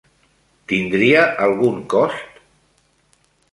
[0.71, 2.43] Tindria algun cost?